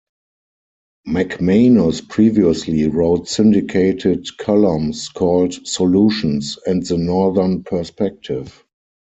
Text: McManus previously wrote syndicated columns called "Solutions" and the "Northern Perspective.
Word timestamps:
McManus 1.07 2.01
previously 2.09 2.87
wrote 2.87 3.27
syndicated 3.27 4.27
columns 4.39 5.09
called 5.09 5.53
"Solutions" 5.67 6.57
and 6.65 6.83
the 6.87 6.97
"Northern 6.97 7.61
Perspective. 7.63 8.65